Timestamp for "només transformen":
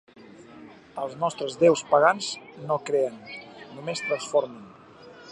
3.75-4.65